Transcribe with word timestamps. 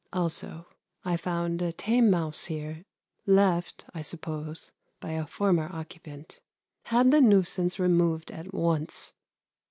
Also 0.11 0.65
I 1.05 1.15
found 1.15 1.61
a 1.61 1.71
tame 1.71 2.09
mouse 2.09 2.45
here, 2.45 2.85
left 3.27 3.85
I 3.93 4.01
suppose 4.01 4.71
by 4.99 5.11
a 5.11 5.27
former 5.27 5.69
occupant. 5.71 6.39
Had 6.85 7.11
the 7.11 7.21
nuisance 7.21 7.77
removed 7.77 8.31
at 8.31 8.51
once. 8.51 9.13